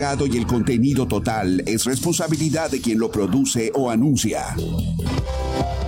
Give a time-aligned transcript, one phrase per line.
[0.00, 4.54] y el contenido total es responsabilidad de quien lo produce o anuncia.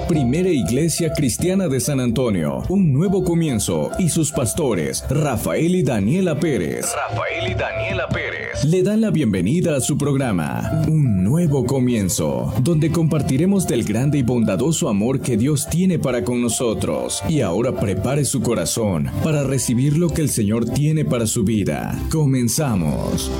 [0.08, 6.41] Primera Iglesia Cristiana de San Antonio, un nuevo comienzo y sus pastores, Rafael y Daniela
[6.41, 6.86] Pérez.
[7.08, 8.64] Rafael y Daniela Pérez.
[8.64, 14.22] Le dan la bienvenida a su programa, Un nuevo comienzo, donde compartiremos del grande y
[14.22, 17.22] bondadoso amor que Dios tiene para con nosotros.
[17.29, 21.96] Y ahora prepare su corazón para recibir lo que el Señor tiene para su vida.
[22.11, 23.30] Comenzamos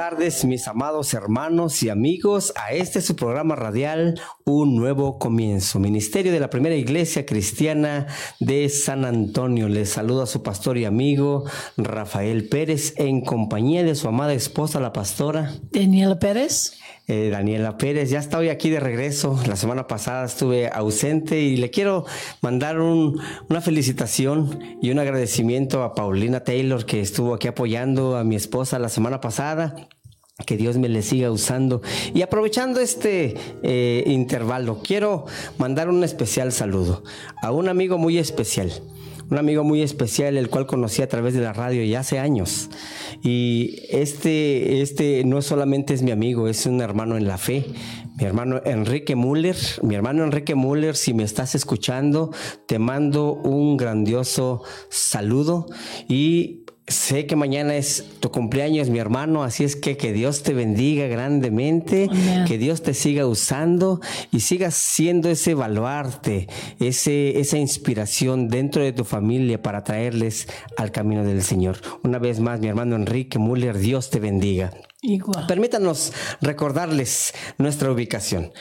[0.00, 4.18] tardes, mis amados hermanos y amigos, a este su programa radial,
[4.52, 8.08] Un Nuevo Comienzo, Ministerio de la Primera Iglesia Cristiana
[8.40, 9.68] de San Antonio.
[9.68, 11.44] Les saluda a su pastor y amigo
[11.76, 16.72] Rafael Pérez en compañía de su amada esposa, la pastora Daniela Pérez.
[17.06, 18.10] Eh, Daniela Pérez.
[18.10, 19.38] Ya estoy aquí de regreso.
[19.46, 22.04] La semana pasada estuve ausente y le quiero
[22.42, 28.34] mandar una felicitación y un agradecimiento a Paulina Taylor que estuvo aquí apoyando a mi
[28.34, 29.88] esposa la semana pasada.
[30.46, 31.82] Que Dios me le siga usando.
[32.14, 35.26] Y aprovechando este eh, intervalo, quiero
[35.58, 37.02] mandar un especial saludo
[37.42, 38.72] a un amigo muy especial
[39.30, 42.68] un amigo muy especial, el cual conocí a través de la radio ya hace años.
[43.22, 47.64] Y este, este no solamente es mi amigo, es un hermano en la fe.
[48.18, 52.32] Mi hermano Enrique Müller, mi hermano Enrique Müller, si me estás escuchando,
[52.66, 55.66] te mando un grandioso saludo
[56.08, 60.54] y Sé que mañana es tu cumpleaños, mi hermano, así es que que Dios te
[60.54, 62.08] bendiga grandemente,
[62.48, 64.00] que Dios te siga usando
[64.32, 66.48] y sigas siendo ese baluarte,
[66.80, 71.78] ese, esa inspiración dentro de tu familia para traerles al camino del Señor.
[72.02, 74.72] Una vez más, mi hermano Enrique Müller, Dios te bendiga.
[75.48, 76.12] Permítanos
[76.42, 78.52] recordarles nuestra ubicación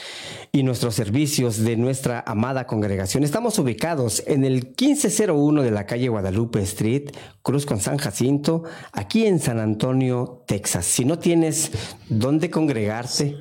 [0.53, 3.25] y nuestros servicios de nuestra amada congregación.
[3.25, 9.25] Estamos ubicados en el 1501 de la calle Guadalupe Street, Cruz con San Jacinto, aquí
[9.25, 10.85] en San Antonio, Texas.
[10.85, 11.71] Si no tienes
[12.07, 13.35] dónde congregarse,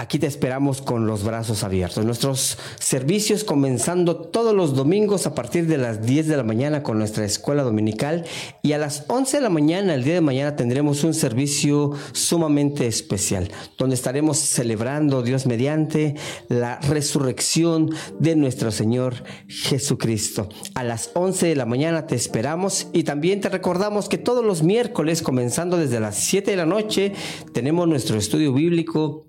[0.00, 2.06] Aquí te esperamos con los brazos abiertos.
[2.06, 6.98] Nuestros servicios comenzando todos los domingos a partir de las 10 de la mañana con
[6.98, 8.24] nuestra escuela dominical
[8.62, 12.86] y a las 11 de la mañana, el día de mañana, tendremos un servicio sumamente
[12.86, 16.14] especial donde estaremos celebrando, Dios mediante,
[16.48, 19.16] la resurrección de nuestro Señor
[19.48, 20.48] Jesucristo.
[20.74, 24.62] A las 11 de la mañana te esperamos y también te recordamos que todos los
[24.62, 27.12] miércoles, comenzando desde las 7 de la noche,
[27.52, 29.26] tenemos nuestro estudio bíblico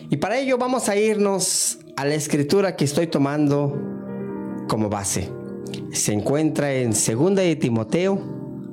[0.09, 3.77] Y para ello vamos a irnos a la escritura que estoy tomando
[4.69, 5.31] como base.
[5.93, 8.21] Se encuentra en 2 de Timoteo,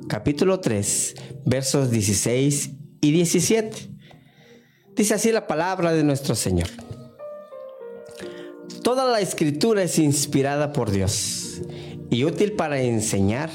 [0.08, 1.14] capítulo 3,
[1.44, 2.70] versos 16
[3.00, 3.90] y 17.
[4.96, 6.68] Dice así la palabra de nuestro Señor.
[8.84, 11.62] Toda la escritura es inspirada por Dios
[12.10, 13.48] y útil para enseñar,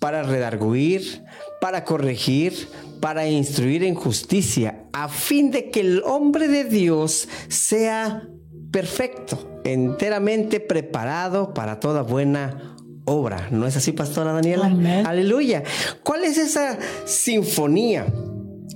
[0.00, 1.22] para redarguir,
[1.60, 2.68] para corregir,
[3.00, 8.26] para instruir en justicia, a fin de que el hombre de Dios sea
[8.72, 13.46] perfecto, enteramente preparado para toda buena obra.
[13.52, 14.66] ¿No es así, Pastora Daniela?
[15.08, 15.62] Aleluya.
[16.02, 18.04] ¿Cuál es esa sinfonía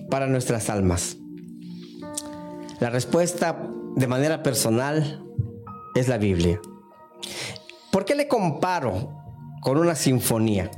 [0.08, 1.16] para nuestras almas?
[2.78, 5.26] La respuesta de manera personal
[5.94, 6.60] es la Biblia.
[7.90, 9.10] ¿Por qué le comparo
[9.60, 10.70] con una sinfonía?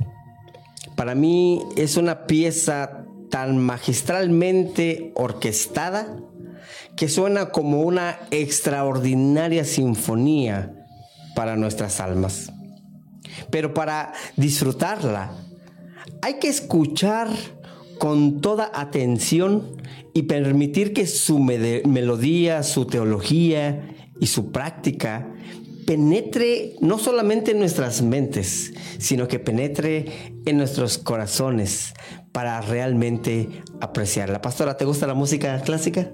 [0.95, 6.17] Para mí es una pieza tan magistralmente orquestada
[6.95, 10.85] que suena como una extraordinaria sinfonía
[11.35, 12.51] para nuestras almas.
[13.49, 15.31] Pero para disfrutarla
[16.21, 17.29] hay que escuchar
[17.97, 19.81] con toda atención
[20.13, 23.89] y permitir que su melodía, su teología
[24.23, 25.27] y su práctica
[25.85, 31.93] penetre no solamente en nuestras mentes, sino que penetre en nuestros corazones
[32.31, 33.49] para realmente
[33.81, 34.41] apreciarla.
[34.41, 36.13] Pastora, ¿te gusta la música clásica?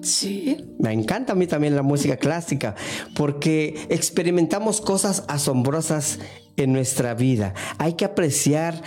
[0.00, 0.64] Sí.
[0.78, 2.74] Me encanta a mí también la música clásica
[3.14, 6.20] porque experimentamos cosas asombrosas
[6.56, 7.52] en nuestra vida.
[7.76, 8.82] Hay que apreciar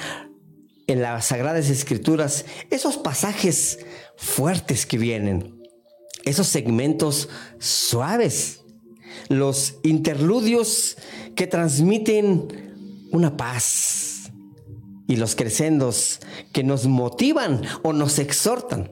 [0.88, 3.86] en las Sagradas Escrituras esos pasajes
[4.18, 5.55] fuertes que vienen,
[6.26, 7.30] esos segmentos
[7.60, 8.62] suaves,
[9.30, 10.98] los interludios
[11.36, 14.32] que transmiten una paz
[15.08, 16.20] y los crescendos
[16.52, 18.92] que nos motivan o nos exhortan.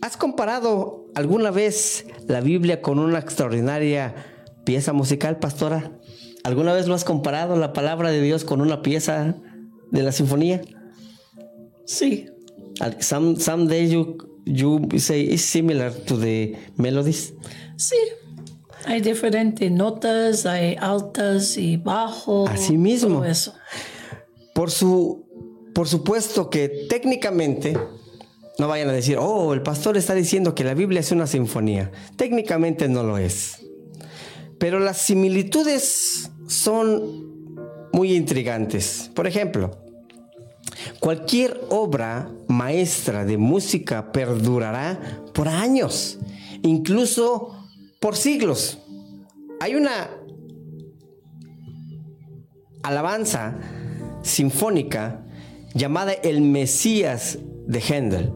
[0.00, 4.14] ¿Has comparado alguna vez la Biblia con una extraordinaria
[4.64, 5.98] pieza musical, pastora?
[6.44, 9.36] ¿Alguna vez lo has comparado la palabra de Dios con una pieza
[9.90, 10.62] de la sinfonía?
[11.86, 12.26] Sí.
[13.00, 17.34] Some, some days you, you say it's similar to the melodies.
[17.76, 17.96] Sí.
[18.84, 22.50] Hay diferentes notas, hay altas y bajos.
[22.50, 23.20] Así mismo.
[23.20, 23.54] todo eso.
[24.54, 25.24] Por, su,
[25.72, 27.78] por supuesto que técnicamente,
[28.58, 31.92] no vayan a decir, oh, el pastor está diciendo que la Biblia es una sinfonía.
[32.16, 33.64] Técnicamente no lo es.
[34.58, 37.48] Pero las similitudes son
[37.92, 39.10] muy intrigantes.
[39.14, 39.81] Por ejemplo,
[41.00, 46.18] cualquier obra maestra de música perdurará por años,
[46.62, 47.68] incluso
[48.00, 48.78] por siglos.
[49.60, 50.10] Hay una
[52.82, 53.58] alabanza
[54.22, 55.24] sinfónica
[55.74, 58.32] llamada El Mesías de Händel,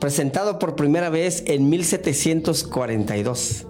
[0.00, 3.66] presentado por primera vez en 1742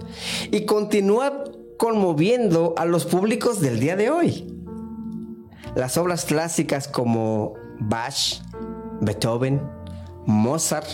[0.51, 1.45] y continúa
[1.77, 4.62] conmoviendo a los públicos del día de hoy.
[5.75, 8.43] Las obras clásicas como Bach,
[9.01, 9.61] Beethoven,
[10.27, 10.87] Mozart,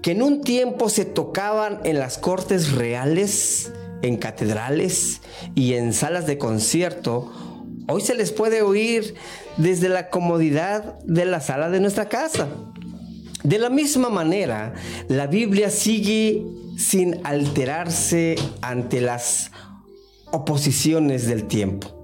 [0.00, 3.72] que en un tiempo se tocaban en las cortes reales,
[4.02, 5.22] en catedrales
[5.54, 7.32] y en salas de concierto,
[7.88, 9.14] hoy se les puede oír
[9.56, 12.48] desde la comodidad de la sala de nuestra casa.
[13.42, 14.74] De la misma manera,
[15.08, 19.50] la Biblia sigue sin alterarse ante las
[20.30, 21.95] oposiciones del tiempo.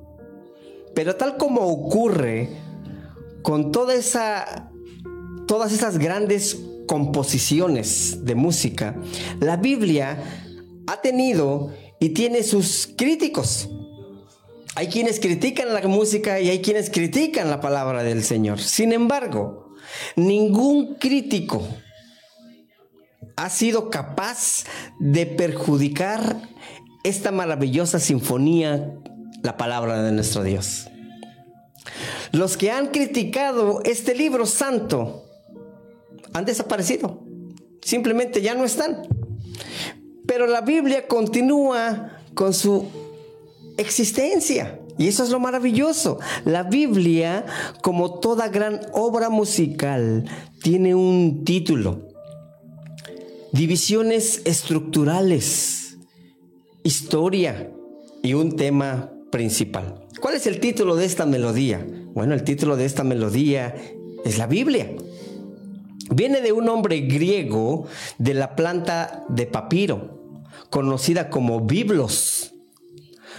[0.94, 2.50] Pero tal como ocurre
[3.42, 4.70] con toda esa,
[5.46, 8.96] todas esas grandes composiciones de música,
[9.40, 10.22] la Biblia
[10.86, 13.70] ha tenido y tiene sus críticos.
[14.74, 18.58] Hay quienes critican la música y hay quienes critican la palabra del Señor.
[18.60, 19.74] Sin embargo,
[20.16, 21.62] ningún crítico
[23.36, 24.64] ha sido capaz
[24.98, 26.48] de perjudicar
[27.04, 28.94] esta maravillosa sinfonía,
[29.42, 30.88] la palabra de nuestro Dios.
[32.32, 35.24] Los que han criticado este libro santo
[36.32, 37.22] han desaparecido.
[37.82, 39.02] Simplemente ya no están.
[40.26, 42.86] Pero la Biblia continúa con su
[43.76, 44.78] existencia.
[44.98, 46.18] Y eso es lo maravilloso.
[46.44, 47.44] La Biblia,
[47.82, 50.24] como toda gran obra musical,
[50.62, 52.08] tiene un título.
[53.52, 55.98] Divisiones estructurales,
[56.82, 57.70] historia
[58.22, 60.06] y un tema principal.
[60.20, 61.84] ¿Cuál es el título de esta melodía?
[62.14, 63.74] Bueno, el título de esta melodía
[64.24, 64.92] es la Biblia.
[66.14, 67.86] Viene de un nombre griego
[68.18, 72.54] de la planta de papiro, conocida como biblos.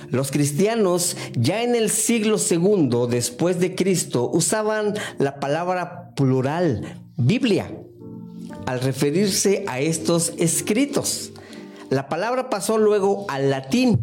[0.10, 7.72] Los cristianos ya en el siglo segundo después de Cristo usaban la palabra plural, Biblia,
[8.66, 11.33] al referirse a estos escritos.
[11.94, 14.00] La palabra pasó luego al latín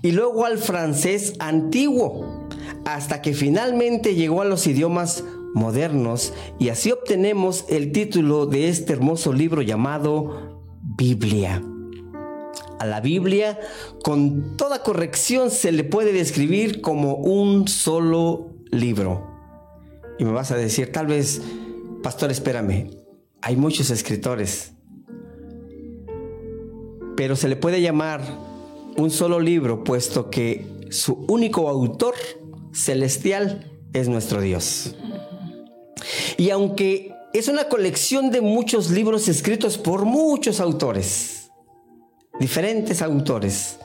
[0.00, 2.46] y luego al francés antiguo,
[2.84, 8.92] hasta que finalmente llegó a los idiomas modernos y así obtenemos el título de este
[8.92, 11.60] hermoso libro llamado Biblia.
[12.78, 13.58] A la Biblia,
[14.04, 19.26] con toda corrección, se le puede describir como un solo libro.
[20.20, 21.42] Y me vas a decir, tal vez,
[22.04, 22.90] pastor, espérame,
[23.40, 24.71] hay muchos escritores,
[27.22, 28.20] pero se le puede llamar
[28.96, 32.16] un solo libro, puesto que su único autor
[32.72, 34.96] celestial es nuestro Dios.
[36.36, 41.52] Y aunque es una colección de muchos libros escritos por muchos autores,
[42.40, 43.78] diferentes autores,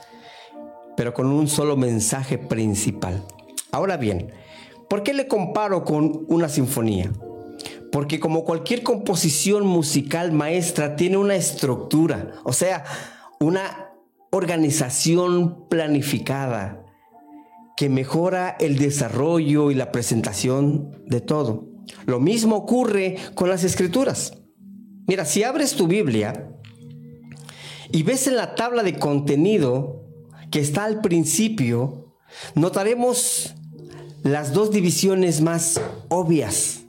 [0.96, 3.24] pero con un solo mensaje principal.
[3.70, 4.32] Ahora bien,
[4.90, 7.12] ¿por qué le comparo con una sinfonía?
[7.92, 12.84] Porque como cualquier composición musical maestra tiene una estructura, o sea,
[13.40, 13.92] una
[14.30, 16.84] organización planificada
[17.76, 21.68] que mejora el desarrollo y la presentación de todo.
[22.06, 24.32] Lo mismo ocurre con las escrituras.
[25.06, 26.50] Mira, si abres tu Biblia
[27.90, 30.04] y ves en la tabla de contenido
[30.50, 32.16] que está al principio,
[32.54, 33.54] notaremos
[34.22, 36.80] las dos divisiones más obvias.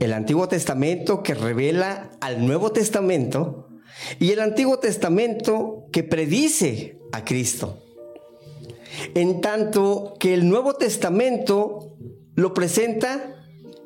[0.00, 3.68] El Antiguo Testamento que revela al Nuevo Testamento
[4.18, 7.78] y el Antiguo Testamento que predice a Cristo.
[9.14, 11.94] En tanto que el Nuevo Testamento
[12.34, 13.36] lo presenta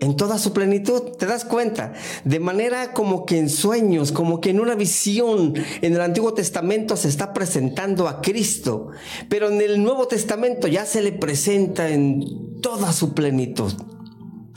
[0.00, 1.18] en toda su plenitud.
[1.18, 1.92] ¿Te das cuenta?
[2.24, 6.96] De manera como que en sueños, como que en una visión, en el Antiguo Testamento
[6.96, 8.88] se está presentando a Cristo,
[9.28, 13.74] pero en el Nuevo Testamento ya se le presenta en toda su plenitud.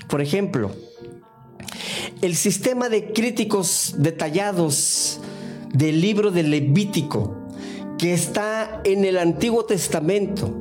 [0.07, 0.71] Por ejemplo,
[2.21, 5.19] el sistema de críticos detallados
[5.73, 7.40] del libro de Levítico,
[8.01, 10.51] que está en el Antiguo Testamento,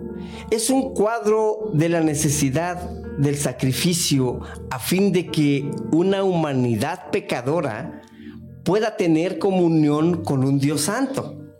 [0.50, 8.02] es un cuadro de la necesidad del sacrificio a fin de que una humanidad pecadora
[8.62, 11.54] pueda tener comunión con un Dios santo.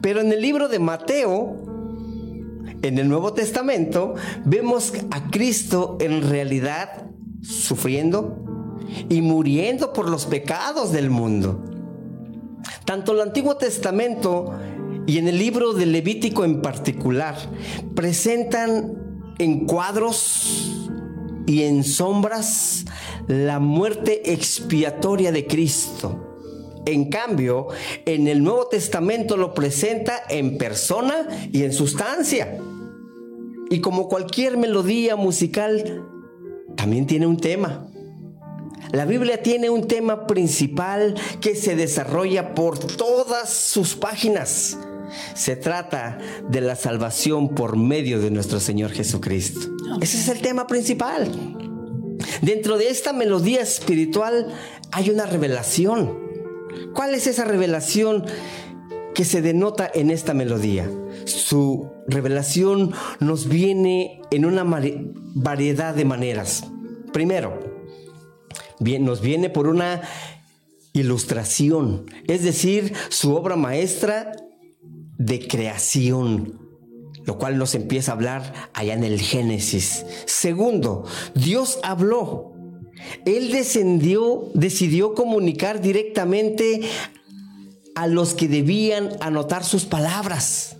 [0.00, 1.62] Pero en el libro de Mateo,
[2.82, 4.14] en el Nuevo Testamento,
[4.46, 7.06] vemos a Cristo en realidad
[7.40, 8.44] sufriendo
[9.08, 11.64] y muriendo por los pecados del mundo.
[12.84, 14.54] Tanto el Antiguo Testamento
[15.08, 17.34] y en el libro de Levítico en particular
[17.94, 20.70] presentan en cuadros
[21.46, 22.84] y en sombras
[23.26, 26.82] la muerte expiatoria de Cristo.
[26.84, 27.68] En cambio,
[28.04, 32.58] en el Nuevo Testamento lo presenta en persona y en sustancia.
[33.70, 36.04] Y como cualquier melodía musical,
[36.76, 37.88] también tiene un tema.
[38.92, 44.76] La Biblia tiene un tema principal que se desarrolla por todas sus páginas.
[45.34, 49.60] Se trata de la salvación por medio de nuestro Señor Jesucristo.
[50.00, 51.30] Ese es el tema principal.
[52.42, 54.52] Dentro de esta melodía espiritual
[54.92, 56.18] hay una revelación.
[56.94, 58.24] ¿Cuál es esa revelación
[59.14, 60.90] que se denota en esta melodía?
[61.24, 64.64] Su revelación nos viene en una
[65.34, 66.64] variedad de maneras.
[67.12, 67.60] Primero,
[68.80, 70.02] nos viene por una
[70.92, 74.32] ilustración, es decir, su obra maestra
[75.18, 76.60] de creación,
[77.24, 80.06] lo cual nos empieza a hablar allá en el Génesis.
[80.24, 82.54] Segundo, Dios habló.
[83.24, 86.80] Él descendió, decidió comunicar directamente
[87.94, 90.76] a los que debían anotar sus palabras.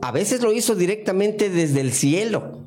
[0.00, 2.66] A veces lo hizo directamente desde el cielo.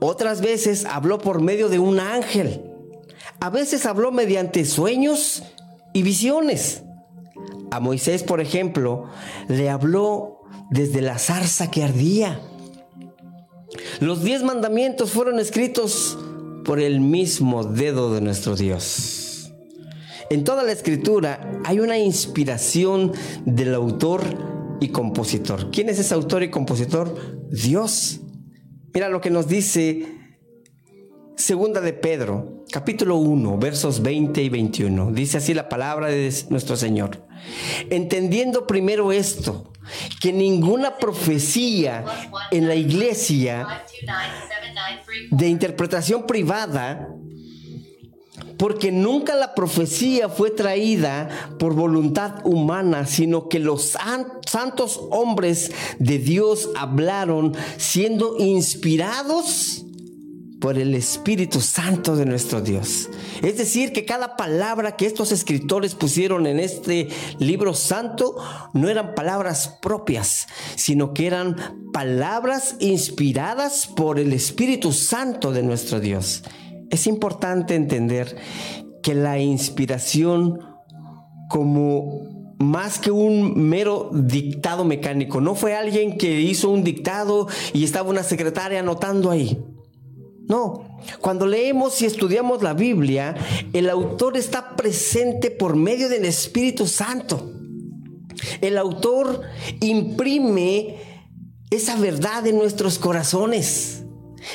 [0.00, 2.62] Otras veces habló por medio de un ángel.
[3.40, 5.42] A veces habló mediante sueños
[5.92, 6.82] y visiones.
[7.74, 9.06] A Moisés, por ejemplo,
[9.48, 12.40] le habló desde la zarza que ardía.
[13.98, 16.16] Los diez mandamientos fueron escritos
[16.64, 19.52] por el mismo dedo de nuestro Dios.
[20.30, 23.10] En toda la escritura hay una inspiración
[23.44, 24.22] del autor
[24.80, 25.72] y compositor.
[25.72, 27.12] ¿Quién es ese autor y compositor?
[27.50, 28.20] Dios.
[28.94, 30.06] Mira lo que nos dice
[31.36, 35.10] Segunda de Pedro, capítulo 1, versos 20 y 21.
[35.10, 37.26] Dice así la palabra de nuestro Señor.
[37.90, 39.72] Entendiendo primero esto,
[40.20, 42.04] que ninguna profecía
[42.52, 43.84] en la iglesia
[45.32, 47.08] de interpretación privada,
[48.56, 53.96] porque nunca la profecía fue traída por voluntad humana, sino que los
[54.46, 59.84] santos hombres de Dios hablaron siendo inspirados
[60.64, 63.10] por el Espíritu Santo de nuestro Dios.
[63.42, 68.36] Es decir, que cada palabra que estos escritores pusieron en este libro santo
[68.72, 76.00] no eran palabras propias, sino que eran palabras inspiradas por el Espíritu Santo de nuestro
[76.00, 76.42] Dios.
[76.88, 78.34] Es importante entender
[79.02, 80.60] que la inspiración
[81.50, 85.42] como más que un mero dictado mecánico.
[85.42, 89.62] No fue alguien que hizo un dictado y estaba una secretaria anotando ahí.
[90.46, 93.34] No, cuando leemos y estudiamos la Biblia,
[93.72, 97.50] el autor está presente por medio del Espíritu Santo.
[98.60, 99.40] El autor
[99.80, 100.96] imprime
[101.70, 104.04] esa verdad en nuestros corazones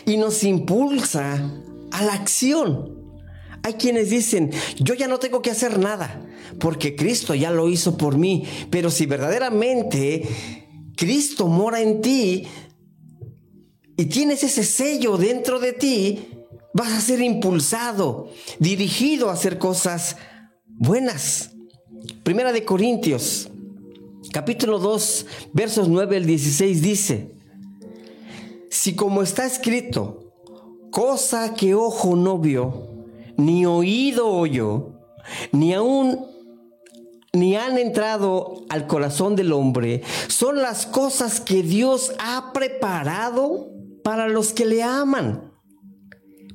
[0.06, 1.52] y nos impulsa
[1.92, 3.00] a la acción.
[3.64, 6.26] Hay quienes dicen, yo ya no tengo que hacer nada,
[6.60, 10.28] porque Cristo ya lo hizo por mí, pero si verdaderamente
[10.96, 12.48] Cristo mora en ti,
[14.00, 16.30] y tienes ese sello dentro de ti,
[16.74, 20.16] vas a ser impulsado, dirigido a hacer cosas
[20.66, 21.52] buenas.
[22.24, 23.50] Primera de Corintios,
[24.32, 27.32] capítulo 2, versos 9 al 16 dice,
[28.70, 30.32] si como está escrito,
[30.92, 34.94] cosa que ojo no vio, ni oído oyó,
[35.52, 36.26] ni aún
[37.34, 43.78] ni han entrado al corazón del hombre, son las cosas que Dios ha preparado
[44.10, 45.54] para los que le aman.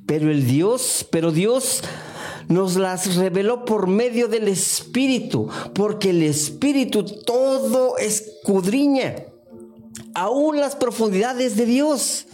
[0.05, 1.83] Pero el Dios, pero Dios
[2.49, 9.15] nos las reveló por medio del Espíritu, porque el Espíritu todo escudriña,
[10.13, 12.27] aún las profundidades de Dios,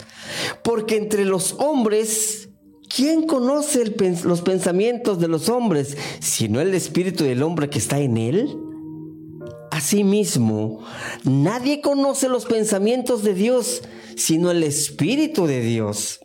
[0.64, 2.48] porque entre los hombres
[2.88, 8.16] ¿quién conoce los pensamientos de los hombres, sino el espíritu del hombre que está en
[8.16, 8.58] él?
[9.70, 10.80] Asimismo,
[11.22, 13.82] nadie conoce los pensamientos de Dios,
[14.16, 16.20] sino el espíritu de Dios.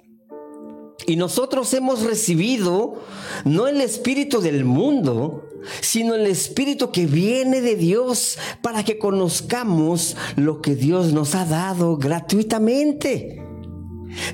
[1.05, 3.01] Y nosotros hemos recibido
[3.45, 5.47] no el espíritu del mundo,
[5.81, 11.45] sino el espíritu que viene de Dios para que conozcamos lo que Dios nos ha
[11.45, 13.41] dado gratuitamente.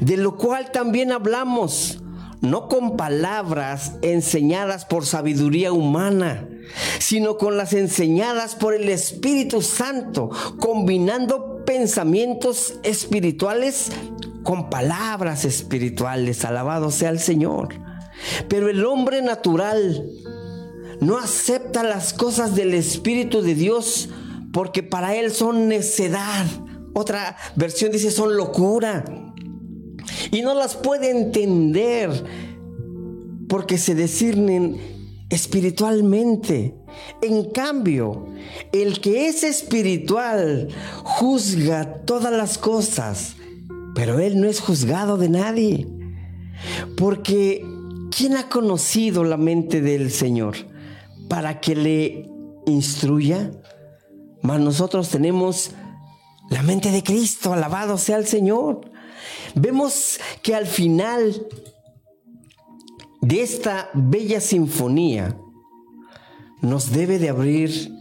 [0.01, 1.99] De lo cual también hablamos,
[2.41, 6.49] no con palabras enseñadas por sabiduría humana,
[6.99, 10.29] sino con las enseñadas por el Espíritu Santo,
[10.59, 13.89] combinando pensamientos espirituales
[14.43, 16.45] con palabras espirituales.
[16.45, 17.69] Alabado sea el Señor.
[18.47, 20.07] Pero el hombre natural
[21.01, 24.09] no acepta las cosas del Espíritu de Dios
[24.53, 26.45] porque para él son necedad.
[26.93, 29.03] Otra versión dice son locura.
[30.29, 32.11] Y no las puede entender
[33.49, 34.77] porque se discernen
[35.31, 36.75] espiritualmente.
[37.21, 38.27] En cambio,
[38.71, 40.69] el que es espiritual
[41.03, 43.35] juzga todas las cosas
[43.93, 45.87] pero Él no es juzgado de nadie.
[46.97, 47.65] Porque
[48.15, 50.55] ¿quién ha conocido la mente del Señor
[51.29, 52.29] para que le
[52.65, 53.51] instruya?
[54.41, 55.71] Mas nosotros tenemos
[56.49, 58.91] la mente de Cristo, alabado sea el Señor.
[59.55, 61.47] Vemos que al final
[63.21, 65.37] de esta bella sinfonía
[66.63, 67.93] nos debe de abrir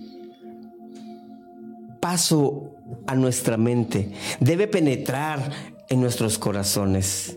[2.01, 2.75] paso
[3.07, 5.53] a nuestra mente, debe penetrar
[5.89, 7.37] en nuestros corazones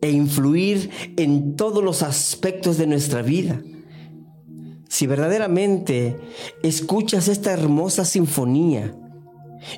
[0.00, 3.60] e influir en todos los aspectos de nuestra vida.
[4.88, 6.16] Si verdaderamente
[6.62, 8.94] escuchas esta hermosa sinfonía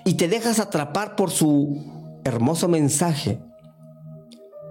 [0.05, 1.83] y te dejas atrapar por su
[2.25, 3.41] hermoso mensaje,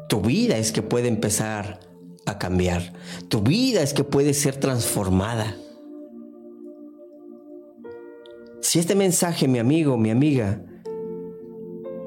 [0.09, 1.79] tu vida es que puede empezar
[2.25, 2.93] a cambiar.
[3.27, 5.55] Tu vida es que puede ser transformada.
[8.61, 10.61] Si este mensaje, mi amigo, mi amiga,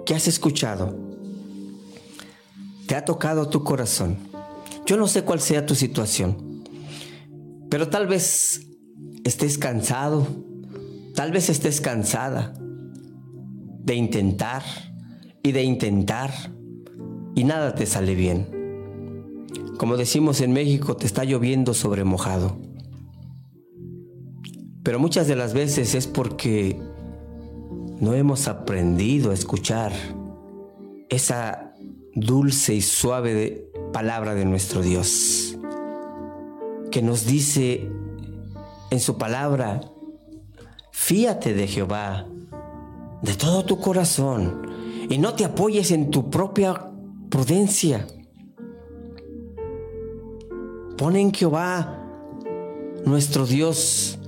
[0.05, 1.09] que has escuchado
[2.89, 4.17] te ha tocado tu corazón.
[4.87, 6.65] Yo no sé cuál sea tu situación,
[7.69, 8.67] pero tal vez
[9.25, 10.27] estés cansado,
[11.15, 12.55] tal vez estés cansada
[13.85, 14.63] de intentar
[15.43, 16.33] y de intentar
[17.35, 18.58] y nada te sale bien.
[19.79, 22.59] Como decimos en México, te está lloviendo sobre mojado.
[24.83, 26.77] Pero muchas de las veces es porque
[28.01, 29.93] no hemos aprendido a escuchar
[31.09, 31.75] esa
[32.15, 35.57] dulce y suave palabra de nuestro Dios,
[36.91, 37.89] que nos dice
[38.91, 39.81] en su palabra,
[40.91, 42.27] fíate de Jehová
[43.23, 44.67] de todo tu corazón
[45.09, 46.91] y no te apoyes en tu propia
[47.31, 48.07] prudencia.
[50.99, 51.97] Pon en Jehová,
[53.05, 54.19] nuestro Dios,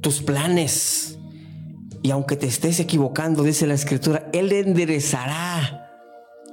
[0.00, 1.16] tus planes
[2.02, 5.88] y aunque te estés equivocando, dice la escritura, Él enderezará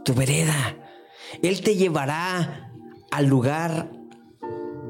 [0.05, 0.77] tu vereda.
[1.41, 2.71] Él te llevará
[3.09, 3.89] al lugar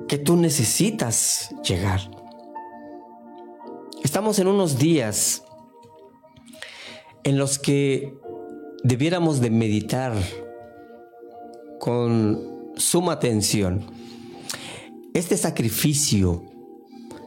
[0.10, 2.01] que tú necesitas llegar.
[4.03, 5.43] Estamos en unos días
[7.23, 8.19] en los que
[8.84, 10.13] debiéramos de meditar
[11.80, 13.97] con suma atención
[15.17, 16.43] este sacrificio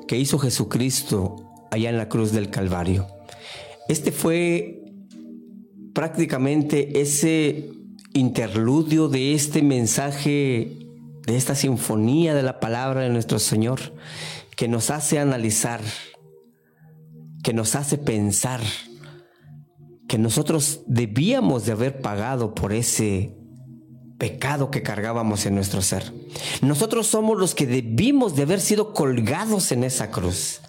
[0.06, 3.08] que hizo Jesucristo allá en la cruz del Calvario.
[3.88, 4.84] Este fue
[5.92, 7.72] prácticamente ese
[8.12, 10.78] interludio de este mensaje,
[11.26, 13.80] de esta sinfonía de la palabra de nuestro Señor,
[14.56, 15.80] que nos hace analizar,
[17.42, 18.60] que nos hace pensar
[20.06, 23.39] que nosotros debíamos de haber pagado por ese
[24.20, 26.12] pecado que cargábamos en nuestro ser.
[26.62, 30.60] Nosotros somos los que debimos de haber sido colgados en esa cruz.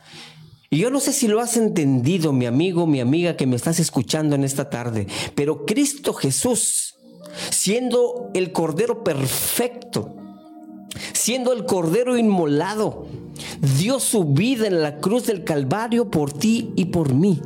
[0.72, 3.80] Y yo no sé si lo has entendido, mi amigo, mi amiga que me estás
[3.80, 6.96] escuchando en esta tarde, pero Cristo Jesús,
[7.52, 10.16] siendo el Cordero perfecto,
[11.12, 13.06] siendo el Cordero inmolado,
[13.78, 17.42] dio su vida en la cruz del Calvario por ti y por mí.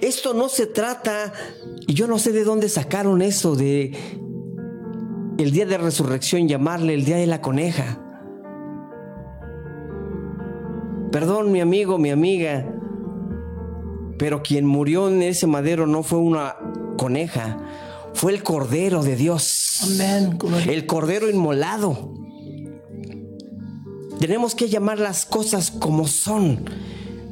[0.00, 1.34] Esto no se trata,
[1.86, 3.92] y yo no sé de dónde sacaron eso de
[5.42, 7.98] el día de resurrección, llamarle el día de la coneja.
[11.10, 12.72] Perdón, mi amigo, mi amiga,
[14.18, 16.56] pero quien murió en ese madero no fue una
[16.96, 17.58] coneja,
[18.14, 19.80] fue el Cordero de Dios.
[19.82, 20.38] Amén.
[20.68, 22.14] El Cordero inmolado.
[24.20, 26.64] Tenemos que llamar las cosas como son.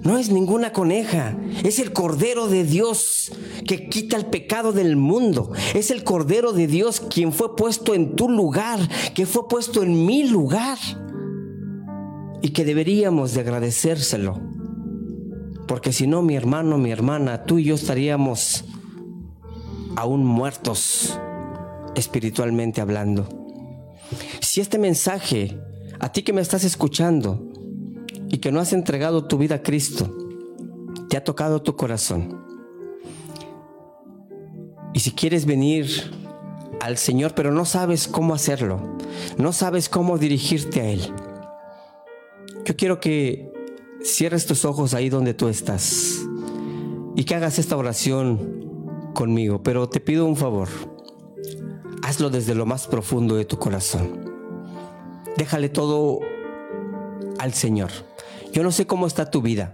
[0.02, 3.32] No es ninguna coneja, es el Cordero de Dios
[3.66, 5.52] que quita el pecado del mundo.
[5.74, 8.80] Es el Cordero de Dios quien fue puesto en tu lugar,
[9.14, 10.78] que fue puesto en mi lugar.
[12.42, 14.40] Y que deberíamos de agradecérselo.
[15.68, 18.64] Porque si no, mi hermano, mi hermana, tú y yo estaríamos
[19.96, 21.18] aún muertos
[21.94, 23.28] espiritualmente hablando.
[24.40, 25.60] Si este mensaje,
[26.00, 27.49] a ti que me estás escuchando
[28.30, 30.16] y que no has entregado tu vida a Cristo,
[31.08, 32.44] te ha tocado tu corazón.
[34.92, 35.88] Y si quieres venir
[36.80, 38.96] al Señor, pero no sabes cómo hacerlo,
[39.36, 41.02] no sabes cómo dirigirte a Él,
[42.64, 43.52] yo quiero que
[44.02, 46.20] cierres tus ojos ahí donde tú estás
[47.16, 50.68] y que hagas esta oración conmigo, pero te pido un favor
[52.10, 54.30] hazlo desde lo más profundo de tu corazón.
[55.36, 56.18] Déjale todo
[57.38, 57.90] al Señor.
[58.52, 59.72] Yo no sé cómo está tu vida.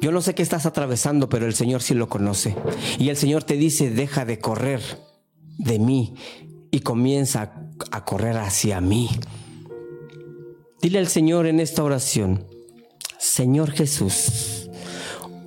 [0.00, 2.54] Yo no sé qué estás atravesando, pero el Señor sí lo conoce.
[2.98, 4.80] Y el Señor te dice, deja de correr
[5.58, 6.14] de mí
[6.70, 7.52] y comienza
[7.90, 9.08] a correr hacia mí.
[10.82, 12.46] Dile al Señor en esta oración,
[13.18, 14.70] Señor Jesús,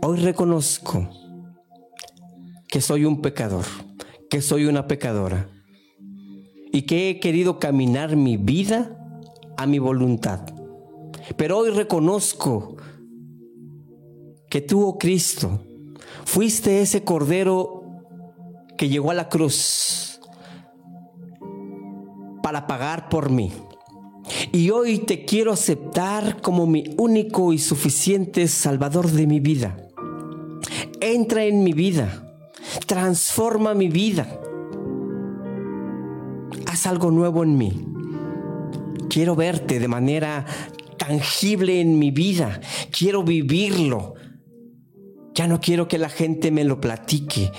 [0.01, 1.09] hoy reconozco
[2.67, 3.65] que soy un pecador,
[4.29, 5.49] que soy una pecadora
[6.71, 8.95] y que he querido caminar mi vida
[9.57, 10.52] a mi voluntad.
[11.37, 12.75] Pero hoy reconozco
[14.49, 15.63] que tú, oh Cristo,
[16.25, 17.83] fuiste ese cordero
[18.77, 20.19] que llegó a la cruz
[22.41, 23.51] para pagar por mí.
[24.51, 29.77] Y hoy te quiero aceptar como mi único y suficiente Salvador de mi vida.
[31.01, 32.33] Entra en mi vida,
[32.87, 34.39] transforma mi vida
[36.73, 37.85] haz algo nuevo en mí.
[39.09, 40.45] Quiero verte de manera
[41.05, 42.61] tangible en mi vida.
[42.91, 44.13] Quiero vivirlo.
[45.33, 47.51] Ya no quiero que la gente me lo platique.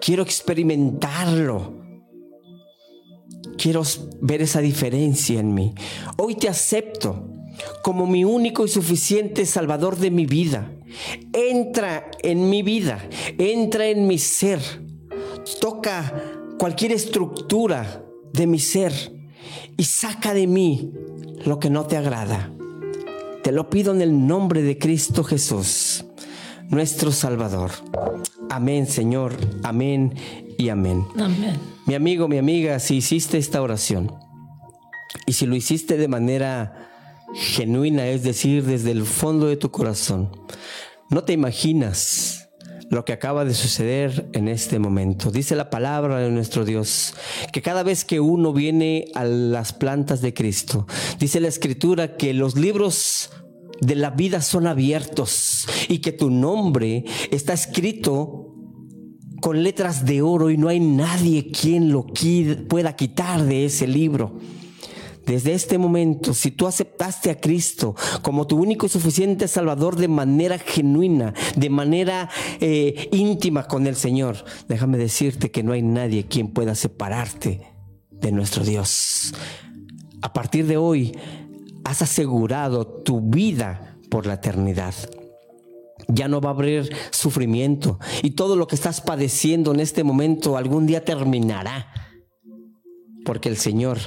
[0.00, 1.74] Quiero experimentarlo.
[3.58, 3.82] Quiero
[4.20, 5.74] ver esa diferencia en mí.
[6.16, 7.28] Hoy te acepto
[7.82, 10.72] como mi único y suficiente salvador de mi vida.
[11.32, 13.06] Entra en mi vida,
[13.36, 14.60] entra en mi ser.
[15.60, 16.14] Toca
[16.58, 18.92] cualquier estructura de mi ser
[19.76, 20.92] y saca de mí
[21.44, 22.55] lo que no te agrada.
[23.46, 26.04] Te lo pido en el nombre de Cristo Jesús,
[26.68, 27.70] nuestro Salvador.
[28.50, 29.36] Amén, Señor.
[29.62, 30.14] Amén
[30.58, 31.06] y amén.
[31.14, 31.56] Amén.
[31.86, 34.12] Mi amigo, mi amiga, si hiciste esta oración
[35.26, 36.88] y si lo hiciste de manera
[37.36, 40.28] genuina, es decir, desde el fondo de tu corazón,
[41.08, 42.45] no te imaginas
[42.90, 45.30] lo que acaba de suceder en este momento.
[45.30, 47.14] Dice la palabra de nuestro Dios
[47.52, 50.86] que cada vez que uno viene a las plantas de Cristo,
[51.18, 53.30] dice la escritura que los libros
[53.80, 58.54] de la vida son abiertos y que tu nombre está escrito
[59.40, 62.06] con letras de oro y no hay nadie quien lo
[62.68, 64.38] pueda quitar de ese libro.
[65.26, 70.06] Desde este momento, si tú aceptaste a Cristo como tu único y suficiente Salvador de
[70.06, 76.26] manera genuina, de manera eh, íntima con el Señor, déjame decirte que no hay nadie
[76.26, 77.60] quien pueda separarte
[78.12, 79.34] de nuestro Dios.
[80.22, 81.18] A partir de hoy,
[81.82, 84.94] has asegurado tu vida por la eternidad.
[86.06, 90.56] Ya no va a haber sufrimiento y todo lo que estás padeciendo en este momento
[90.56, 91.92] algún día terminará.
[93.24, 93.98] Porque el Señor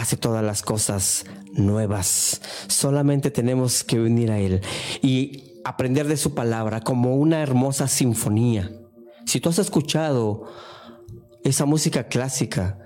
[0.00, 2.40] hace todas las cosas nuevas.
[2.68, 4.60] Solamente tenemos que venir a Él
[5.02, 8.70] y aprender de su palabra como una hermosa sinfonía.
[9.26, 10.46] Si tú has escuchado
[11.44, 12.78] esa música clásica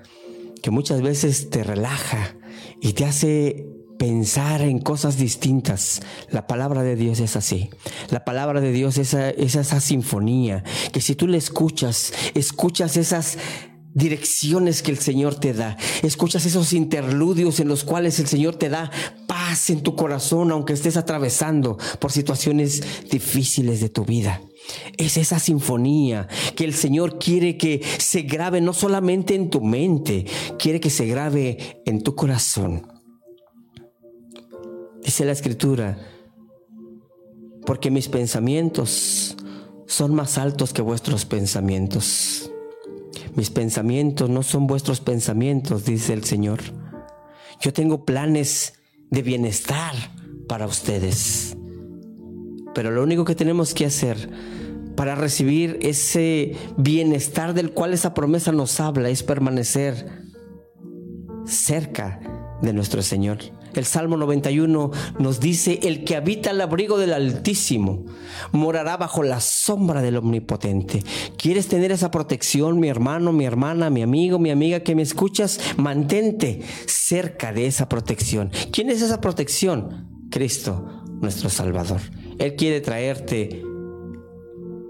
[0.63, 2.37] que muchas veces te relaja
[2.81, 3.67] y te hace
[3.99, 6.03] pensar en cosas distintas.
[6.31, 7.71] La palabra de Dios es así.
[8.11, 13.39] La palabra de Dios es, es esa sinfonía que si tú le escuchas, escuchas esas
[13.95, 15.77] direcciones que el Señor te da.
[16.03, 18.91] Escuchas esos interludios en los cuales el Señor te da
[19.27, 24.43] paz en tu corazón, aunque estés atravesando por situaciones difíciles de tu vida.
[24.97, 26.27] Es esa sinfonía
[26.57, 30.27] que el Señor quiere que se grabe no solamente en tu mente,
[30.59, 32.91] quiere que se grabe en tu corazón.
[35.03, 35.99] Dice la escritura,
[37.67, 39.37] porque mis pensamientos
[39.87, 42.44] son más altos que vuestros pensamientos.
[43.37, 46.61] Mis pensamientos no son vuestros pensamientos, dice el Señor.
[47.61, 48.75] Yo tengo planes
[49.11, 49.95] de bienestar
[50.49, 51.57] para ustedes.
[52.75, 54.31] Pero lo único que tenemos que hacer
[54.97, 60.23] para recibir ese bienestar del cual esa promesa nos habla es permanecer
[61.45, 62.21] cerca
[62.63, 63.39] de nuestro Señor,
[63.81, 68.05] El Salmo 91 nos dice, el que habita al abrigo del Altísimo
[68.53, 71.03] morará bajo la sombra del Omnipotente.
[71.37, 75.61] ¿Quieres tener esa protección, mi hermano, mi hermana, mi amigo, mi amiga que me escuchas?
[75.77, 78.51] Mantente cerca de esa protección.
[78.73, 80.09] ¿Quién es esa protección?
[80.31, 82.01] Cristo, nuestro Salvador.
[82.39, 83.63] Él quiere traerte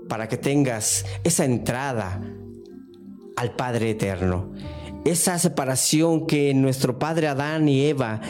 [0.08, 2.20] para que tengas esa entrada
[3.36, 4.52] al Padre Eterno.
[5.04, 8.20] Esa separación que nuestro Padre Adán y Eva,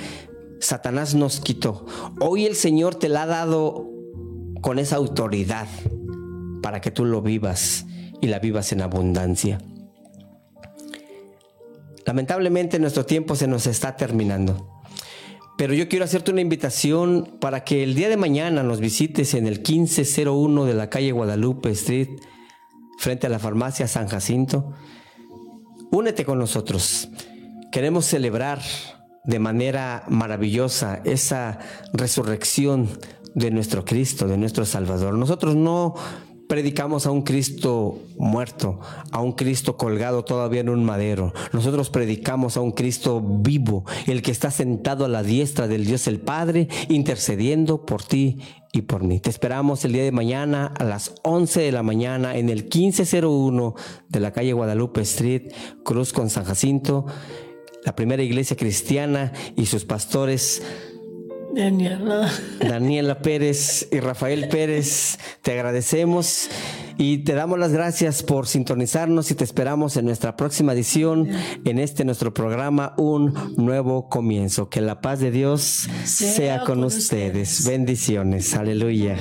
[0.65, 1.85] Satanás nos quitó.
[2.21, 3.87] Hoy el Señor te la ha dado
[4.63, 5.69] con esa autoridad
[6.63, 7.85] para que tú lo vivas
[8.23, 9.59] y la vivas en abundancia.
[12.07, 14.83] Lamentablemente nuestro tiempo se nos está terminando.
[15.59, 19.47] Pero yo quiero hacerte una invitación para que el día de mañana nos visites en
[19.47, 22.09] el 1501 de la calle Guadalupe Street,
[22.99, 24.73] frente a la farmacia San Jacinto.
[25.91, 27.11] Únete con nosotros.
[27.71, 28.63] Queremos celebrar
[29.25, 31.59] de manera maravillosa esa
[31.93, 32.89] resurrección
[33.35, 35.15] de nuestro Cristo, de nuestro Salvador.
[35.15, 35.95] Nosotros no
[36.49, 41.33] predicamos a un Cristo muerto, a un Cristo colgado todavía en un madero.
[41.53, 46.07] Nosotros predicamos a un Cristo vivo, el que está sentado a la diestra del Dios
[46.07, 48.39] el Padre, intercediendo por ti
[48.73, 49.21] y por mí.
[49.21, 53.75] Te esperamos el día de mañana a las 11 de la mañana en el 1501
[54.09, 57.07] de la calle Guadalupe Street, Cruz con San Jacinto,
[57.85, 60.63] la primera iglesia cristiana y sus pastores
[61.55, 62.29] Daniela.
[62.59, 66.49] Daniela Pérez y Rafael Pérez, te agradecemos
[66.99, 71.29] y te damos las gracias por sintonizarnos y te esperamos en nuestra próxima edición,
[71.65, 74.69] en este nuestro programa, Un Nuevo Comienzo.
[74.69, 77.67] Que la paz de Dios sea, con, ustedes.
[77.67, 78.55] Bendiciones.
[78.55, 79.17] Aleluya.